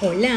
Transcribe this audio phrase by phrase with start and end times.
[0.00, 0.30] Hola,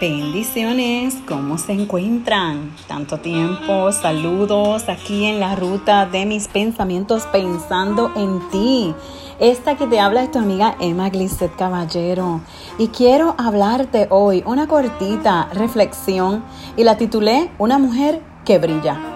[0.00, 2.74] bendiciones, ¿cómo se encuentran?
[2.88, 8.92] Tanto tiempo, saludos aquí en la ruta de mis pensamientos pensando en ti.
[9.38, 12.40] Esta que te habla es tu amiga Emma Glisset Caballero
[12.76, 16.42] y quiero hablarte hoy una cortita reflexión
[16.76, 19.13] y la titulé Una mujer que brilla.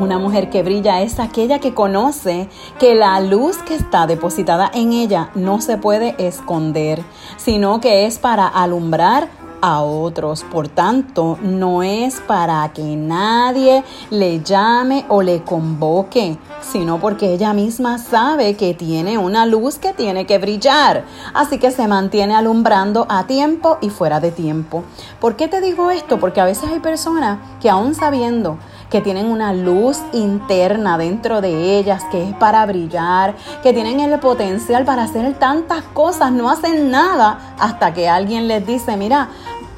[0.00, 4.94] Una mujer que brilla es aquella que conoce que la luz que está depositada en
[4.94, 7.04] ella no se puede esconder,
[7.36, 9.28] sino que es para alumbrar
[9.60, 10.42] a otros.
[10.44, 17.52] Por tanto, no es para que nadie le llame o le convoque, sino porque ella
[17.52, 21.04] misma sabe que tiene una luz que tiene que brillar.
[21.34, 24.82] Así que se mantiene alumbrando a tiempo y fuera de tiempo.
[25.20, 26.18] ¿Por qué te digo esto?
[26.18, 28.58] Porque a veces hay personas que aún sabiendo
[28.90, 34.18] que tienen una luz interna dentro de ellas que es para brillar, que tienen el
[34.18, 39.28] potencial para hacer tantas cosas, no hacen nada hasta que alguien les dice, mira,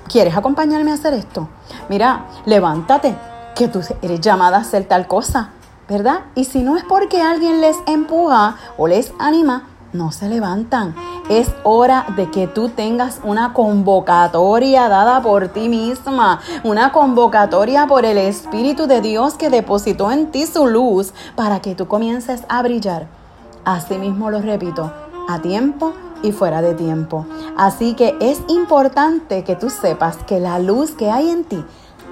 [0.08, 1.48] ¿quieres acompañarme a hacer esto?
[1.88, 3.14] Mira, levántate,
[3.54, 5.50] que tú eres llamada a hacer tal cosa,
[5.88, 6.20] ¿verdad?
[6.34, 10.94] Y si no es porque alguien les empuja o les anima, no se levantan.
[11.28, 18.04] Es hora de que tú tengas una convocatoria dada por ti misma, una convocatoria por
[18.04, 22.62] el Espíritu de Dios que depositó en ti su luz para que tú comiences a
[22.62, 23.06] brillar.
[23.64, 24.92] Asimismo lo repito,
[25.28, 27.24] a tiempo y fuera de tiempo.
[27.56, 31.64] Así que es importante que tú sepas que la luz que hay en ti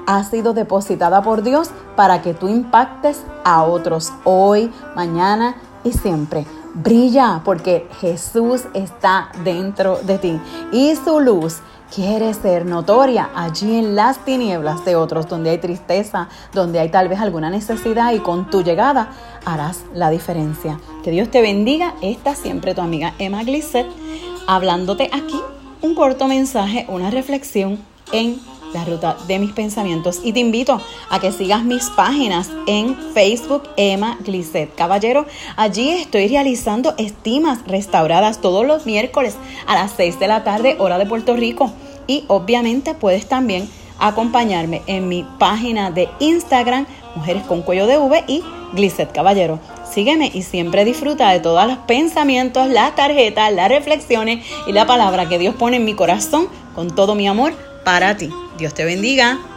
[0.06, 6.46] ha sido depositada por Dios para que tú impactes a otros hoy, mañana y siempre.
[6.74, 10.40] Brilla porque Jesús está dentro de ti
[10.72, 11.58] y su luz
[11.92, 17.08] quiere ser notoria allí en las tinieblas de otros, donde hay tristeza, donde hay tal
[17.08, 19.10] vez alguna necesidad y con tu llegada
[19.44, 20.78] harás la diferencia.
[21.02, 21.94] Que Dios te bendiga.
[22.02, 23.86] Esta siempre tu amiga Emma Glisset,
[24.46, 25.40] hablándote aquí
[25.82, 27.78] un corto mensaje, una reflexión
[28.12, 28.40] en
[28.72, 33.64] la ruta de mis pensamientos y te invito a que sigas mis páginas en Facebook
[33.76, 35.26] Emma Glisset Caballero.
[35.56, 39.36] Allí estoy realizando estimas restauradas todos los miércoles
[39.66, 41.72] a las 6 de la tarde hora de Puerto Rico
[42.06, 48.24] y obviamente puedes también acompañarme en mi página de Instagram Mujeres con Cuello de V
[48.28, 48.42] y
[48.72, 49.58] Glisset Caballero.
[49.90, 55.28] Sígueme y siempre disfruta de todos los pensamientos, las tarjetas, las reflexiones y la palabra
[55.28, 57.52] que Dios pone en mi corazón con todo mi amor
[57.90, 58.30] para ti.
[58.56, 59.49] Dios te bendiga.